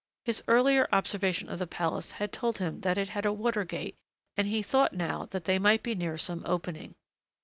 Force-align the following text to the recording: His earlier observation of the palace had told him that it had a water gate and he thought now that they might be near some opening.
His 0.25 0.41
earlier 0.47 0.87
observation 0.91 1.47
of 1.49 1.59
the 1.59 1.67
palace 1.67 2.13
had 2.13 2.33
told 2.33 2.57
him 2.57 2.79
that 2.81 2.97
it 2.97 3.09
had 3.09 3.23
a 3.23 3.31
water 3.31 3.63
gate 3.63 3.97
and 4.35 4.47
he 4.47 4.63
thought 4.63 4.93
now 4.93 5.25
that 5.29 5.45
they 5.45 5.59
might 5.59 5.83
be 5.83 5.93
near 5.93 6.17
some 6.17 6.41
opening. 6.47 6.95